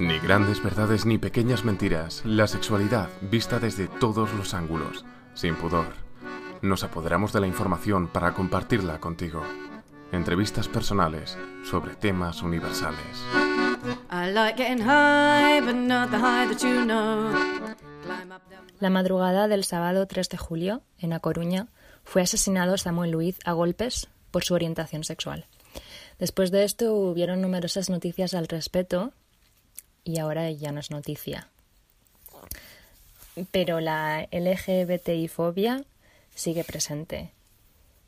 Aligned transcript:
Ni 0.00 0.18
grandes 0.18 0.62
verdades 0.62 1.04
ni 1.04 1.18
pequeñas 1.18 1.62
mentiras, 1.62 2.22
la 2.24 2.46
sexualidad 2.46 3.10
vista 3.20 3.58
desde 3.58 3.86
todos 3.86 4.32
los 4.32 4.54
ángulos, 4.54 5.04
sin 5.34 5.56
pudor. 5.56 5.88
Nos 6.62 6.84
apoderamos 6.84 7.34
de 7.34 7.40
la 7.40 7.46
información 7.46 8.08
para 8.08 8.32
compartirla 8.32 8.98
contigo. 8.98 9.42
Entrevistas 10.10 10.68
personales 10.68 11.36
sobre 11.70 11.96
temas 11.96 12.40
universales. 12.42 12.98
La 18.80 18.90
madrugada 18.90 19.48
del 19.48 19.64
sábado 19.64 20.06
3 20.06 20.30
de 20.30 20.38
julio, 20.38 20.82
en 20.98 21.12
A 21.12 21.20
Coruña, 21.20 21.66
fue 22.04 22.22
asesinado 22.22 22.78
Samuel 22.78 23.10
Luiz 23.10 23.38
a 23.44 23.52
golpes 23.52 24.08
por 24.30 24.44
su 24.44 24.54
orientación 24.54 25.04
sexual. 25.04 25.44
Después 26.18 26.50
de 26.50 26.64
esto 26.64 26.94
hubieron 26.94 27.42
numerosas 27.42 27.90
noticias 27.90 28.32
al 28.32 28.48
respecto 28.48 29.12
y 30.04 30.18
ahora 30.18 30.50
ya 30.50 30.72
no 30.72 30.80
es 30.80 30.90
noticia. 30.90 31.48
Pero 33.50 33.80
la 33.80 34.28
LGBTI-fobia 34.30 35.84
sigue 36.34 36.64
presente. 36.64 37.30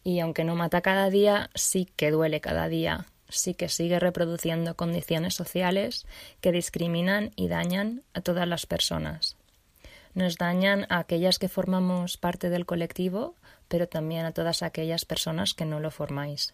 Y 0.04 0.20
aunque 0.20 0.44
no 0.44 0.56
mata 0.56 0.80
cada 0.80 1.10
día, 1.10 1.50
sí 1.54 1.88
que 1.96 2.10
duele 2.10 2.40
cada 2.40 2.68
día, 2.68 3.06
sí 3.28 3.54
que 3.54 3.68
sigue 3.68 3.98
reproduciendo 4.00 4.74
condiciones 4.74 5.34
sociales 5.34 6.06
que 6.40 6.52
discriminan 6.52 7.30
y 7.36 7.48
dañan 7.48 8.02
a 8.14 8.20
todas 8.20 8.48
las 8.48 8.66
personas. 8.66 9.36
Nos 10.14 10.36
dañan 10.36 10.86
a 10.90 10.98
aquellas 10.98 11.38
que 11.38 11.48
formamos 11.48 12.16
parte 12.16 12.50
del 12.50 12.66
colectivo, 12.66 13.34
pero 13.68 13.88
también 13.88 14.26
a 14.26 14.32
todas 14.32 14.62
aquellas 14.62 15.04
personas 15.04 15.54
que 15.54 15.64
no 15.64 15.80
lo 15.80 15.90
formáis. 15.90 16.52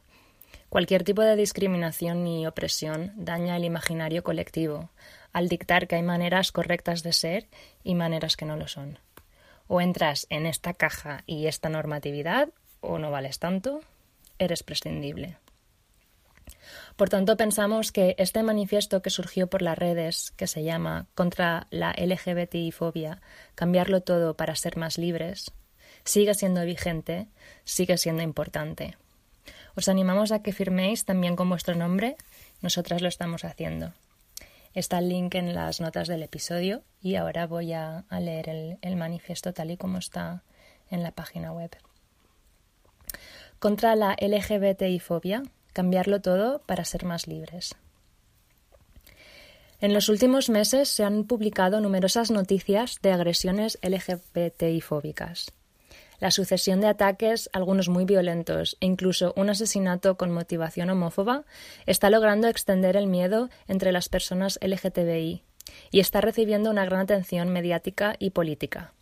Cualquier 0.68 1.02
tipo 1.02 1.22
de 1.22 1.34
discriminación 1.34 2.26
y 2.26 2.46
opresión 2.46 3.12
daña 3.16 3.56
el 3.56 3.64
imaginario 3.64 4.22
colectivo, 4.22 4.90
al 5.32 5.48
dictar 5.48 5.86
que 5.88 5.96
hay 5.96 6.02
maneras 6.02 6.52
correctas 6.52 7.02
de 7.02 7.12
ser 7.12 7.48
y 7.82 7.94
maneras 7.94 8.36
que 8.36 8.44
no 8.44 8.56
lo 8.56 8.68
son. 8.68 8.98
O 9.66 9.80
entras 9.80 10.26
en 10.28 10.46
esta 10.46 10.74
caja 10.74 11.22
y 11.26 11.46
esta 11.46 11.68
normatividad, 11.68 12.50
o 12.80 12.98
no 12.98 13.10
vales 13.10 13.38
tanto, 13.38 13.80
eres 14.38 14.62
prescindible. 14.62 15.38
Por 16.96 17.08
tanto, 17.08 17.36
pensamos 17.36 17.92
que 17.92 18.14
este 18.18 18.42
manifiesto 18.42 19.00
que 19.02 19.10
surgió 19.10 19.46
por 19.46 19.62
las 19.62 19.78
redes, 19.78 20.32
que 20.32 20.46
se 20.46 20.64
llama 20.64 21.06
Contra 21.14 21.66
la 21.70 21.94
LGBTI-fobia, 21.94 23.20
cambiarlo 23.54 24.02
todo 24.02 24.36
para 24.36 24.56
ser 24.56 24.76
más 24.76 24.98
libres, 24.98 25.52
sigue 26.04 26.34
siendo 26.34 26.64
vigente, 26.64 27.28
sigue 27.64 27.96
siendo 27.98 28.22
importante. 28.22 28.96
Os 29.78 29.86
animamos 29.86 30.32
a 30.34 30.42
que 30.42 30.50
firméis 30.60 31.06
también 31.06 31.36
con 31.38 31.48
vuestro 31.48 31.76
nombre, 31.76 32.16
nosotras 32.66 33.00
lo 33.00 33.06
estamos 33.06 33.44
haciendo. 33.44 33.94
Está 34.74 34.98
el 34.98 35.08
link 35.08 35.36
en 35.36 35.54
las 35.54 35.80
notas 35.80 36.08
del 36.08 36.24
episodio 36.24 36.82
y 37.00 37.14
ahora 37.14 37.46
voy 37.46 37.72
a, 37.74 38.04
leer 38.10 38.48
el, 38.48 38.78
el 38.82 38.96
manifiesto 38.96 39.52
tal 39.52 39.70
y 39.70 39.76
como 39.76 39.98
está 39.98 40.42
en 40.90 41.04
la 41.04 41.12
página 41.12 41.52
web. 41.52 41.70
Contra 43.60 43.94
la 43.94 44.16
LGBTI-fobia, 44.20 45.44
cambiarlo 45.72 46.20
todo 46.20 46.58
para 46.66 46.84
ser 46.84 47.04
más 47.04 47.28
libres. 47.28 47.76
En 49.80 49.94
los 49.94 50.08
últimos 50.08 50.48
meses 50.48 50.88
se 50.88 51.04
han 51.04 51.22
publicado 51.22 51.80
numerosas 51.80 52.32
noticias 52.32 52.98
de 53.00 53.12
agresiones 53.12 53.78
LGBTI-fóbicas. 53.82 55.52
La 56.18 56.30
sucesión 56.30 56.80
de 56.80 56.88
ataques, 56.88 57.48
algunos 57.52 57.88
muy 57.88 58.04
violentos, 58.04 58.76
e 58.80 58.86
incluso 58.86 59.32
un 59.36 59.50
asesinato 59.50 60.16
con 60.16 60.32
motivación 60.32 60.90
homófoba, 60.90 61.44
está 61.86 62.10
logrando 62.10 62.48
extender 62.48 62.96
el 62.96 63.06
miedo 63.06 63.50
entre 63.68 63.92
las 63.92 64.08
personas 64.08 64.58
LGTBI 64.60 65.42
y 65.90 66.00
está 66.00 66.20
recibiendo 66.20 66.70
una 66.70 66.84
gran 66.84 67.00
atención 67.00 67.50
mediática 67.50 68.16
y 68.18 68.30
política. 68.30 68.92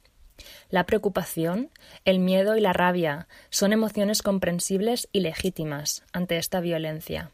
La 0.69 0.85
preocupación, 0.85 1.71
el 2.05 2.19
miedo 2.19 2.57
y 2.57 2.61
la 2.61 2.73
rabia 2.73 3.29
son 3.49 3.73
emociones 3.73 4.23
comprensibles 4.23 5.09
y 5.13 5.21
legítimas 5.21 6.05
ante 6.13 6.37
esta 6.37 6.61
violencia, 6.61 7.31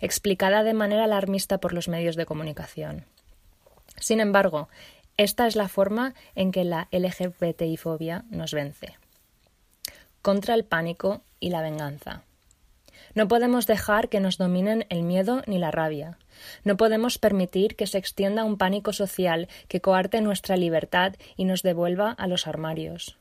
explicada 0.00 0.62
de 0.64 0.74
manera 0.74 1.04
alarmista 1.04 1.58
por 1.58 1.72
los 1.72 1.88
medios 1.88 2.16
de 2.16 2.26
comunicación. 2.26 3.06
Sin 3.96 4.20
embargo, 4.20 4.68
esta 5.18 5.46
es 5.46 5.56
la 5.56 5.68
forma 5.68 6.14
en 6.34 6.52
que 6.52 6.64
la 6.64 6.88
LGBTI-fobia 6.92 8.24
nos 8.30 8.54
vence. 8.54 8.96
Contra 10.22 10.54
el 10.54 10.64
pánico 10.64 11.22
y 11.40 11.50
la 11.50 11.60
venganza. 11.60 12.22
No 13.14 13.26
podemos 13.26 13.66
dejar 13.66 14.08
que 14.08 14.20
nos 14.20 14.38
dominen 14.38 14.86
el 14.90 15.02
miedo 15.02 15.42
ni 15.46 15.58
la 15.58 15.72
rabia. 15.72 16.18
No 16.62 16.76
podemos 16.76 17.18
permitir 17.18 17.74
que 17.74 17.88
se 17.88 17.98
extienda 17.98 18.44
un 18.44 18.58
pánico 18.58 18.92
social 18.92 19.48
que 19.66 19.80
coarte 19.80 20.20
nuestra 20.20 20.56
libertad 20.56 21.14
y 21.36 21.44
nos 21.44 21.62
devuelva 21.62 22.12
a 22.12 22.28
los 22.28 22.46
armarios. 22.46 23.18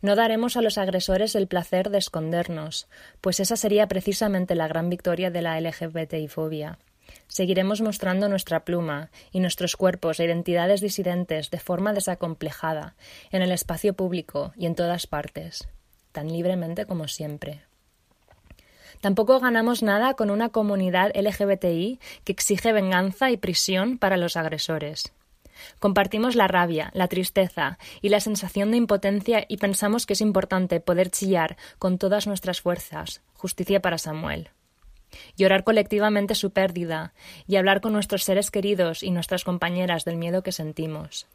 No 0.00 0.16
daremos 0.16 0.56
a 0.56 0.62
los 0.62 0.76
agresores 0.76 1.36
el 1.36 1.46
placer 1.46 1.90
de 1.90 1.98
escondernos, 1.98 2.88
pues 3.20 3.38
esa 3.40 3.56
sería 3.56 3.86
precisamente 3.86 4.54
la 4.54 4.68
gran 4.68 4.90
victoria 4.90 5.30
de 5.30 5.42
la 5.42 5.60
LGBTI-fobia. 5.60 6.78
Seguiremos 7.26 7.80
mostrando 7.80 8.28
nuestra 8.28 8.64
pluma 8.64 9.10
y 9.30 9.40
nuestros 9.40 9.76
cuerpos 9.76 10.18
e 10.18 10.24
identidades 10.24 10.80
disidentes 10.80 11.50
de 11.50 11.58
forma 11.58 11.92
desacomplejada, 11.92 12.96
en 13.30 13.42
el 13.42 13.52
espacio 13.52 13.94
público 13.94 14.52
y 14.56 14.66
en 14.66 14.74
todas 14.74 15.06
partes, 15.06 15.68
tan 16.12 16.32
libremente 16.32 16.86
como 16.86 17.08
siempre. 17.08 17.62
Tampoco 19.00 19.38
ganamos 19.38 19.82
nada 19.82 20.14
con 20.14 20.30
una 20.30 20.48
comunidad 20.48 21.12
LGBTI 21.14 22.00
que 22.24 22.32
exige 22.32 22.72
venganza 22.72 23.30
y 23.30 23.36
prisión 23.36 23.98
para 23.98 24.16
los 24.16 24.36
agresores. 24.36 25.12
Compartimos 25.78 26.34
la 26.34 26.48
rabia, 26.48 26.90
la 26.94 27.08
tristeza 27.08 27.78
y 28.00 28.08
la 28.08 28.20
sensación 28.20 28.70
de 28.70 28.76
impotencia 28.76 29.44
y 29.48 29.56
pensamos 29.58 30.06
que 30.06 30.14
es 30.14 30.20
importante 30.20 30.80
poder 30.80 31.10
chillar 31.10 31.56
con 31.78 31.98
todas 31.98 32.26
nuestras 32.26 32.60
fuerzas, 32.60 33.22
justicia 33.34 33.80
para 33.80 33.98
Samuel. 33.98 34.50
Llorar 35.36 35.64
colectivamente 35.64 36.34
su 36.34 36.50
pérdida 36.50 37.12
y 37.46 37.56
hablar 37.56 37.80
con 37.80 37.92
nuestros 37.92 38.24
seres 38.24 38.50
queridos 38.50 39.02
y 39.02 39.10
nuestras 39.10 39.44
compañeras 39.44 40.04
del 40.04 40.16
miedo 40.16 40.42
que 40.42 40.52
sentimos. 40.52 41.26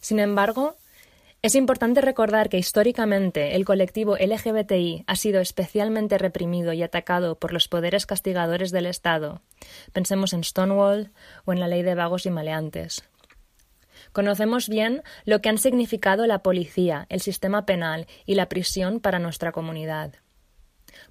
Sin 0.00 0.18
embargo, 0.18 0.76
es 1.42 1.56
importante 1.56 2.00
recordar 2.00 2.48
que 2.48 2.58
históricamente 2.58 3.56
el 3.56 3.64
colectivo 3.64 4.16
LGBTI 4.16 5.02
ha 5.08 5.16
sido 5.16 5.40
especialmente 5.40 6.16
reprimido 6.16 6.72
y 6.72 6.84
atacado 6.84 7.34
por 7.36 7.52
los 7.52 7.66
poderes 7.66 8.06
castigadores 8.06 8.70
del 8.70 8.86
Estado. 8.86 9.42
Pensemos 9.92 10.34
en 10.34 10.44
Stonewall 10.44 11.10
o 11.44 11.52
en 11.52 11.58
la 11.58 11.66
ley 11.66 11.82
de 11.82 11.96
vagos 11.96 12.26
y 12.26 12.30
maleantes. 12.30 13.02
Conocemos 14.12 14.68
bien 14.68 15.02
lo 15.24 15.40
que 15.40 15.48
han 15.48 15.58
significado 15.58 16.26
la 16.26 16.44
policía, 16.44 17.06
el 17.08 17.20
sistema 17.20 17.66
penal 17.66 18.06
y 18.24 18.36
la 18.36 18.48
prisión 18.48 19.00
para 19.00 19.18
nuestra 19.18 19.50
comunidad. 19.50 20.21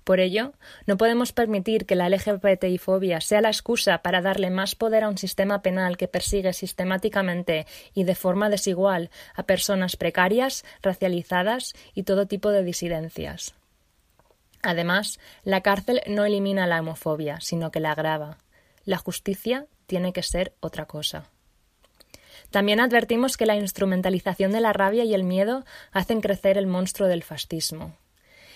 Por 0.04 0.20
ello, 0.20 0.54
no 0.86 0.98
podemos 0.98 1.32
permitir 1.32 1.86
que 1.86 1.96
la 1.96 2.10
LGBTI-fobia 2.10 3.22
sea 3.22 3.42
la 3.42 3.50
excusa 3.50 4.00
para 4.00 4.22
darle 4.22 4.50
más 4.50 4.76
poder 4.76 5.04
a 5.04 5.10
un 5.10 5.18
sistema 5.18 5.62
penal 5.62 5.98
que 5.98 6.08
persigue 6.08 6.54
sistemáticamente 6.54 7.66
y 7.94 8.04
de 8.04 8.16
forma 8.16 8.50
desigual 8.50 9.10
a 9.36 9.44
personas 9.44 9.96
precarias, 9.96 10.66
racializadas 10.82 11.74
y 11.94 12.04
todo 12.04 12.28
tipo 12.28 12.50
de 12.50 12.64
disidencias. 12.64 13.54
Además, 14.64 15.20
la 15.44 15.62
cárcel 15.62 16.02
no 16.08 16.26
elimina 16.26 16.68
la 16.68 16.80
homofobia, 16.80 17.40
sino 17.42 17.72
que 17.72 17.80
la 17.80 17.92
agrava. 17.92 18.38
La 18.86 18.98
justicia 18.98 19.66
tiene 19.88 20.14
que 20.14 20.24
ser 20.24 20.54
otra 20.60 20.86
cosa. 20.86 21.26
También 22.52 22.80
advertimos 22.80 23.38
que 23.38 23.46
la 23.46 23.56
instrumentalización 23.56 24.52
de 24.52 24.62
la 24.62 24.74
rabia 24.74 25.04
y 25.04 25.14
el 25.14 25.24
miedo 25.24 25.64
hacen 25.92 26.22
crecer 26.22 26.58
el 26.58 26.68
monstruo 26.68 27.08
del 27.08 27.24
fascismo. 27.24 27.96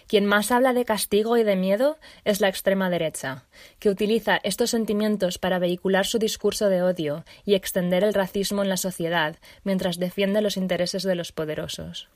Quien 0.08 0.26
más 0.26 0.52
habla 0.52 0.74
de 0.74 0.86
castigo 0.86 1.38
y 1.38 1.44
de 1.44 1.56
miedo 1.56 1.98
es 2.26 2.40
la 2.40 2.48
extrema 2.48 2.90
derecha, 2.90 3.46
que 3.80 3.90
utiliza 3.90 4.40
estos 4.44 4.70
sentimientos 4.70 5.38
para 5.40 5.58
vehicular 5.58 6.06
su 6.06 6.20
discurso 6.20 6.70
de 6.70 6.84
odio 6.84 7.26
y 7.44 7.56
extender 7.56 8.04
el 8.04 8.14
racismo 8.14 8.62
en 8.62 8.70
la 8.70 8.78
sociedad, 8.78 9.38
mientras 9.64 9.98
defiende 9.98 10.42
los 10.42 10.58
intereses 10.58 11.04
de 11.04 11.16
los 11.16 11.32
poderosos. 11.32 12.08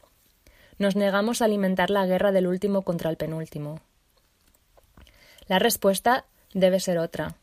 Nos 0.77 0.95
negamos 0.95 1.41
a 1.41 1.45
alimentar 1.45 1.89
la 1.89 2.05
guerra 2.05 2.31
del 2.31 2.47
último 2.47 2.83
contra 2.83 3.09
el 3.09 3.17
penúltimo. 3.17 3.81
La 5.47 5.57
respuesta 5.57 6.25
debe 6.53 6.79
ser 6.79 6.99
otra. 6.99 7.35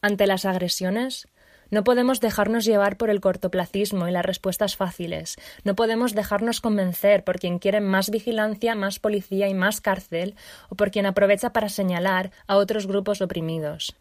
Ante 0.00 0.26
las 0.26 0.44
agresiones, 0.44 1.26
no 1.72 1.84
podemos 1.84 2.20
dejarnos 2.20 2.66
llevar 2.66 2.98
por 2.98 3.08
el 3.08 3.22
cortoplacismo 3.22 4.06
y 4.06 4.12
las 4.12 4.26
respuestas 4.26 4.76
fáciles. 4.76 5.36
No 5.64 5.74
podemos 5.74 6.12
dejarnos 6.12 6.60
convencer 6.60 7.24
por 7.24 7.38
quien 7.38 7.58
quiere 7.58 7.80
más 7.80 8.10
vigilancia, 8.10 8.74
más 8.74 8.98
policía 8.98 9.48
y 9.48 9.54
más 9.54 9.80
cárcel, 9.80 10.34
o 10.68 10.74
por 10.74 10.90
quien 10.90 11.06
aprovecha 11.06 11.54
para 11.54 11.70
señalar 11.70 12.30
a 12.46 12.58
otros 12.58 12.86
grupos 12.86 13.22
oprimidos. 13.22 13.96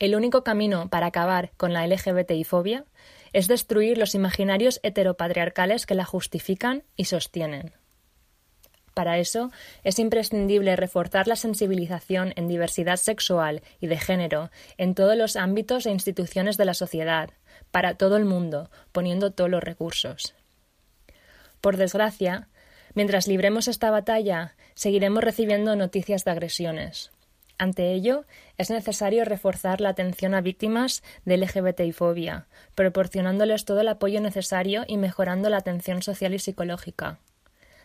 El 0.00 0.16
único 0.16 0.42
camino 0.42 0.88
para 0.88 1.06
acabar 1.06 1.52
con 1.56 1.72
la 1.72 1.86
LGBTI-fobia 1.86 2.86
es 3.32 3.46
destruir 3.46 3.98
los 3.98 4.16
imaginarios 4.16 4.80
heteropatriarcales 4.82 5.86
que 5.86 5.94
la 5.94 6.04
justifican 6.04 6.82
y 6.96 7.04
sostienen. 7.04 7.72
Para 8.94 9.18
eso 9.18 9.50
es 9.84 9.98
imprescindible 9.98 10.76
reforzar 10.76 11.26
la 11.26 11.36
sensibilización 11.36 12.32
en 12.36 12.48
diversidad 12.48 12.96
sexual 12.96 13.62
y 13.80 13.86
de 13.86 13.98
género 13.98 14.50
en 14.76 14.94
todos 14.94 15.16
los 15.16 15.36
ámbitos 15.36 15.86
e 15.86 15.90
instituciones 15.90 16.56
de 16.56 16.66
la 16.66 16.74
sociedad, 16.74 17.30
para 17.70 17.94
todo 17.94 18.16
el 18.16 18.24
mundo, 18.24 18.70
poniendo 18.92 19.30
todos 19.32 19.50
los 19.50 19.62
recursos. 19.62 20.34
Por 21.60 21.76
desgracia, 21.76 22.48
mientras 22.94 23.26
libremos 23.26 23.68
esta 23.68 23.90
batalla, 23.90 24.54
seguiremos 24.74 25.24
recibiendo 25.24 25.74
noticias 25.76 26.24
de 26.24 26.32
agresiones. 26.32 27.12
Ante 27.56 27.92
ello, 27.92 28.24
es 28.58 28.70
necesario 28.70 29.24
reforzar 29.24 29.80
la 29.80 29.90
atención 29.90 30.34
a 30.34 30.40
víctimas 30.40 31.02
de 31.24 31.36
LGBTI-fobia, 31.36 32.46
proporcionándoles 32.74 33.64
todo 33.64 33.82
el 33.82 33.88
apoyo 33.88 34.20
necesario 34.20 34.84
y 34.86 34.96
mejorando 34.96 35.48
la 35.48 35.58
atención 35.58 36.02
social 36.02 36.34
y 36.34 36.40
psicológica. 36.40 37.20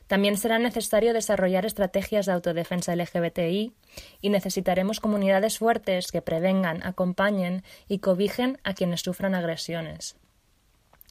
También 0.07 0.37
será 0.37 0.57
necesario 0.57 1.13
desarrollar 1.13 1.65
estrategias 1.65 2.25
de 2.25 2.31
autodefensa 2.31 2.95
LGBTI 2.95 3.73
y 4.21 4.29
necesitaremos 4.29 5.01
comunidades 5.01 5.59
fuertes 5.59 6.11
que 6.11 6.21
prevengan, 6.21 6.81
acompañen 6.83 7.63
y 7.87 7.99
cobijen 7.99 8.57
a 8.63 8.73
quienes 8.73 9.01
sufran 9.01 9.35
agresiones. 9.35 10.15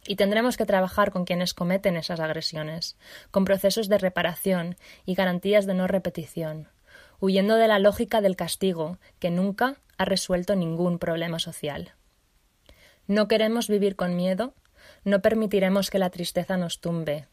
Y 0.07 0.17
tendremos 0.17 0.57
que 0.57 0.67
trabajar 0.67 1.11
con 1.11 1.25
quienes 1.25 1.53
cometen 1.53 1.97
esas 1.97 2.21
agresiones, 2.21 2.97
con 3.31 3.45
procesos 3.45 3.89
de 3.89 3.99
reparación 3.99 4.77
y 5.05 5.15
garantías 5.15 5.67
de 5.67 5.75
no 5.75 5.87
repetición, 5.87 6.69
huyendo 7.21 7.57
de 7.57 7.69
la 7.69 7.79
lógica 7.79 8.21
del 8.21 8.37
castigo, 8.37 8.99
que 9.19 9.31
nunca 9.31 9.77
ha 9.99 10.05
resuelto 10.05 10.55
ningún 10.55 10.99
problema 10.99 11.39
social. 11.39 11.93
No 13.07 13.29
queremos 13.29 13.69
vivir 13.69 13.95
con 13.95 14.17
miedo, 14.17 14.55
no 15.05 15.21
permitiremos 15.21 15.91
que 15.91 15.99
la 15.99 16.11
tristeza 16.11 16.57
nos 16.57 16.81
tumbe, 16.81 17.27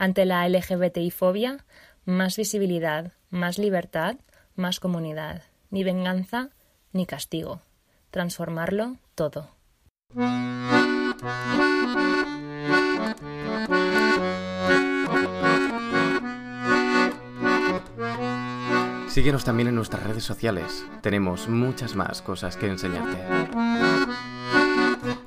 ante 0.00 0.24
la 0.24 0.48
LGBTI-fobia, 0.48 1.66
más 2.06 2.38
visibilidad, 2.38 3.12
más 3.28 3.58
libertad, 3.58 4.16
más 4.56 4.80
comunidad. 4.80 5.42
Ni 5.68 5.84
venganza 5.84 6.48
ni 6.92 7.04
castigo. 7.04 7.60
Transformarlo 8.10 8.96
todo. 9.14 9.50
Síguenos 19.08 19.44
también 19.44 19.68
en 19.68 19.74
nuestras 19.74 20.02
redes 20.04 20.24
sociales. 20.24 20.82
Tenemos 21.02 21.46
muchas 21.46 21.94
más 21.94 22.22
cosas 22.22 22.56
que 22.56 22.68
enseñarte. 22.68 23.18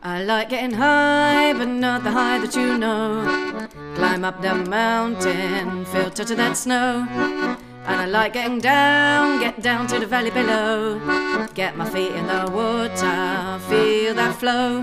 I 0.03 0.25
like 0.25 0.49
getting 0.49 0.75
high, 0.75 1.53
but 1.53 1.67
not 1.67 2.03
the 2.03 2.09
high 2.09 2.39
that 2.39 2.55
you 2.55 2.77
know. 2.77 3.52
Climb 3.95 4.23
up 4.25 4.41
the 4.41 4.55
mountain, 4.55 5.85
touch 5.85 6.31
of 6.31 6.37
that 6.37 6.57
snow. 6.57 7.07
And 7.85 7.99
I 7.99 8.05
like 8.05 8.33
getting 8.33 8.59
down, 8.59 9.41
get 9.41 9.61
down 9.61 9.87
to 9.87 9.99
the 9.99 10.05
valley 10.05 10.31
below. 10.31 10.99
Get 11.53 11.75
my 11.75 11.89
feet 11.89 12.11
in 12.11 12.27
the 12.27 12.49
water, 12.51 13.59
feel 13.67 14.13
that 14.15 14.35
flow. 14.39 14.81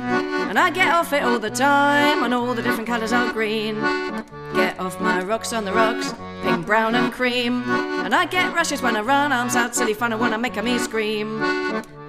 And 0.48 0.58
I 0.58 0.70
get 0.70 0.92
off 0.92 1.12
it 1.12 1.22
all 1.22 1.38
the 1.38 1.50
time, 1.50 2.22
on 2.22 2.32
all 2.32 2.54
the 2.54 2.62
different 2.62 2.86
colours 2.86 3.12
are 3.12 3.32
green. 3.32 3.76
Get 4.54 4.78
off 4.78 5.00
my 5.00 5.22
rocks 5.22 5.52
on 5.52 5.64
the 5.64 5.72
rocks, 5.72 6.12
pink, 6.42 6.66
brown, 6.66 6.94
and 6.94 7.12
cream. 7.12 7.62
And 8.04 8.14
I 8.14 8.26
get 8.26 8.54
rushes 8.54 8.82
when 8.82 8.96
I 8.96 9.00
run, 9.00 9.32
arms 9.32 9.56
out, 9.56 9.74
silly 9.74 9.94
fun, 9.94 10.12
I 10.12 10.16
wanna 10.16 10.38
make 10.38 10.62
me 10.62 10.78
scream 10.78 11.40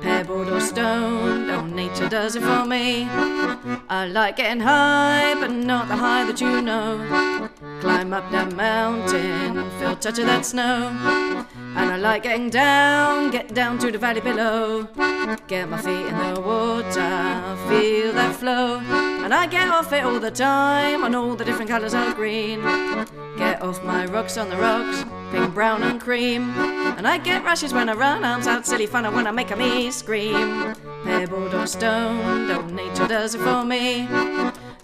pebbled 0.01 0.50
or 0.50 0.60
stone. 0.60 1.50
Oh, 1.50 1.66
nature 1.66 2.10
does 2.10 2.36
it 2.36 2.42
for 2.42 2.66
me. 2.66 3.07
I 3.89 4.07
like 4.07 4.36
getting 4.38 4.62
high, 4.62 5.36
but 5.36 5.51
not 5.51 5.88
the 5.88 5.95
high 5.95 6.25
that 6.25 6.42
you 6.42 6.62
know. 6.62 7.50
Climb 7.80 8.13
up 8.13 8.30
that 8.31 8.54
mountain, 8.56 9.69
feel 9.80 9.95
touch 9.95 10.19
of 10.19 10.25
that 10.25 10.45
snow. 10.45 10.89
And 11.75 11.92
I 11.92 11.98
like 11.98 12.24
getting 12.24 12.50
down, 12.50 13.31
get 13.31 13.54
down 13.54 13.80
to 13.80 13.92
the 13.92 13.98
valley 13.98 14.22
below. 14.22 14.83
Get 15.48 15.69
my 15.69 15.81
feet 15.81 16.07
in 16.07 16.18
the 16.18 16.42
water, 16.42 17.57
feel 17.69 18.13
that 18.13 18.36
flow. 18.36 19.10
And 19.23 19.33
I 19.33 19.45
get 19.47 19.69
off 19.69 19.94
it 19.94 20.03
all 20.03 20.19
the 20.19 20.31
time 20.31 21.03
on 21.03 21.15
all 21.15 21.35
the 21.35 21.45
different 21.45 21.69
colours 21.69 21.94
of 21.94 22.15
green. 22.15 22.62
Get 23.38 23.62
off 23.62 23.83
my 23.83 24.06
rocks 24.06 24.38
on 24.38 24.50
the 24.50 24.57
rocks, 24.57 25.06
pink, 25.31 25.53
brown, 25.53 25.83
and 25.83 26.01
cream. 26.01 26.50
And 26.97 27.07
I 27.07 27.18
get 27.18 27.44
rushes 27.44 27.73
when 27.73 27.88
I 27.88 27.94
run, 27.94 28.25
arms 28.25 28.47
out, 28.47 28.65
silly 28.65 28.88
fun, 28.88 29.06
and 29.06 29.15
when 29.15 29.27
I 29.27 29.31
make 29.31 29.51
a 29.51 29.56
me 29.56 29.91
scream. 29.91 30.75
Pebbled 31.03 31.53
or 31.53 31.68
stoned, 31.68 32.51
oh, 32.51 32.62
nature 32.68 33.07
does 33.07 33.35
it 33.35 33.41
for 33.41 33.63
me. 33.63 34.07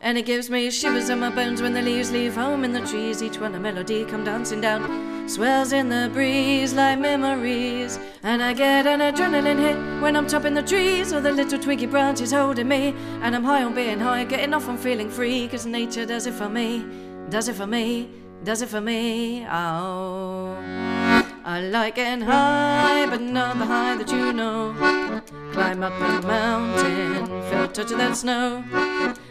And 0.02 0.18
it 0.18 0.26
gives 0.26 0.50
me 0.50 0.70
shivers 0.72 1.10
in 1.10 1.20
my 1.20 1.30
bones 1.30 1.62
when 1.62 1.74
the 1.74 1.82
leaves 1.82 2.12
leave 2.12 2.36
home 2.36 2.64
in 2.64 2.72
the 2.72 2.82
trees. 2.82 3.22
Each 3.22 3.40
one 3.40 3.56
a 3.56 3.60
melody 3.60 4.06
come 4.06 4.24
dancing 4.24 4.62
down, 4.62 4.84
swells 5.28 5.72
in 5.72 5.90
the 5.90 6.10
breeze 6.12 6.74
like 6.74 7.00
memories. 7.00 8.00
And 8.24 8.42
I 8.42 8.54
get 8.54 8.88
an 8.88 9.00
adrenaline 9.00 9.60
hit 9.60 10.02
when 10.02 10.16
I'm 10.16 10.28
chopping 10.28 10.54
the 10.54 10.64
trees, 10.64 11.14
or 11.14 11.22
the 11.22 11.32
little 11.32 11.60
twiggy 11.60 11.86
branches 11.86 12.32
holding 12.32 12.68
me. 12.68 12.96
And 13.22 13.36
I'm 13.36 13.44
high 13.44 13.64
on 13.64 13.76
being 13.76 14.00
high, 14.00 14.24
getting 14.24 14.54
off 14.54 14.68
on 14.68 14.78
feeling 14.78 15.10
free, 15.10 15.48
cause 15.48 15.66
nature 15.66 16.06
does 16.06 16.26
it 16.26 16.34
for 16.34 16.50
me, 16.50 16.86
does 17.30 17.48
it 17.48 17.56
for 17.56 17.68
me 17.68 18.10
does 18.44 18.62
it 18.62 18.70
for 18.70 18.82
me. 18.82 19.46
Oh, 19.46 20.56
I 21.44 21.62
like 21.62 21.96
getting 21.96 22.26
high, 22.26 23.06
but 23.10 23.22
not 23.22 23.58
the 23.58 23.66
high 23.66 23.98
that 23.98 24.10
you 24.10 24.34
know. 24.34 24.74
Climb 25.52 25.84
up 25.84 25.94
a 25.94 26.26
mountain, 26.26 27.28
feel 27.50 27.68
touch 27.68 27.92
of 27.92 27.98
that 27.98 28.16
snow. 28.16 28.64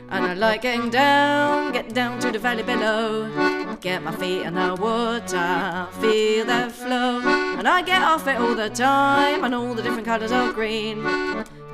And 0.08 0.24
I 0.24 0.34
like 0.34 0.62
getting 0.62 0.88
down, 0.90 1.72
get 1.72 1.92
down 1.92 2.20
to 2.20 2.30
the 2.30 2.38
valley 2.38 2.62
below. 2.62 3.76
Get 3.80 4.02
my 4.02 4.14
feet 4.14 4.42
in 4.42 4.54
the 4.54 4.74
water, 4.74 5.88
feel 6.00 6.46
that 6.46 6.72
flow. 6.72 7.20
And 7.58 7.66
I 7.66 7.82
get 7.82 8.02
off 8.02 8.26
it 8.26 8.38
all 8.38 8.54
the 8.54 8.70
time, 8.70 9.44
and 9.44 9.54
all 9.54 9.74
the 9.74 9.82
different 9.82 10.06
colours 10.06 10.32
of 10.32 10.54
green. 10.54 11.02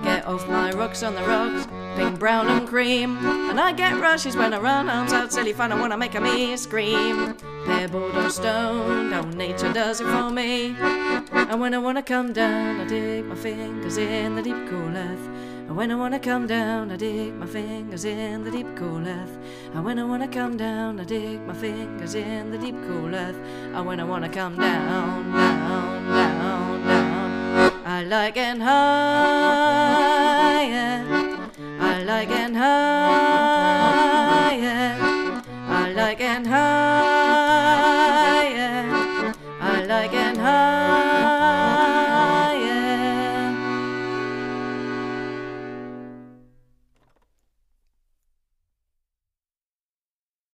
Get 0.03 0.27
off 0.27 0.49
my 0.49 0.73
rocks 0.73 1.03
on 1.03 1.15
the 1.15 1.23
rocks, 1.23 1.67
pink, 1.97 2.19
brown, 2.19 2.49
and 2.49 2.67
cream. 2.67 3.19
And 3.51 3.61
I 3.61 3.73
get 3.73 4.01
rushes 4.01 4.35
when 4.35 4.53
I 4.53 4.59
run, 4.59 4.89
arms 4.89 5.13
out, 5.13 5.33
silly 5.33 5.53
fun, 5.53 5.71
I 5.71 5.79
wanna 5.79 5.97
make 5.97 6.15
a 6.15 6.21
me 6.21 6.57
scream. 6.57 7.37
Pebbled 7.67 8.17
or 8.17 8.31
stone, 8.31 9.13
oh, 9.13 9.23
nature 9.23 9.73
does 9.73 10.01
it 10.01 10.07
for 10.07 10.31
me. 10.31 10.75
And 11.33 11.61
when 11.61 11.75
I 11.75 11.79
wanna 11.79 12.03
come 12.03 12.33
down, 12.33 12.81
I 12.81 12.85
dig 12.87 13.27
my 13.27 13.37
fingers 13.37 13.99
in 13.99 14.35
the 14.35 14.43
deep 14.43 14.69
cool 14.69 14.97
earth. 14.97 15.52
And 15.73 15.79
when 15.79 15.91
I 15.91 15.95
wanna 15.95 16.19
come 16.19 16.47
down, 16.47 16.91
I 16.93 16.97
dig 16.97 17.35
my 17.35 17.47
fingers 17.47 18.05
in 18.05 18.45
the 18.45 18.51
deep 18.51 18.77
cool 18.77 19.09
earth. 19.09 19.39
And 19.73 19.83
when 19.83 19.99
I 19.99 20.05
wanna 20.05 20.29
come 20.29 20.59
down, 20.59 21.01
I 21.01 21.05
dig 21.05 21.41
my 21.47 21.55
fingers 21.55 22.15
in 22.15 22.51
the 22.51 22.59
deep 22.59 22.77
cool 22.87 23.15
earth. 23.15 23.39
And 23.73 23.87
when 23.87 23.99
I 23.99 24.05
wanna 24.05 24.29
come 24.29 24.55
down, 24.55 25.33
down, 25.33 26.09
down, 26.11 26.87
down. 26.87 27.73
I 27.87 28.05
like 28.05 28.35
getting 28.35 28.61
high, 28.61 28.75
yeah. 30.69 31.49
I 31.81 32.03
like 32.03 32.29
getting 32.29 32.55
high. 32.55 34.22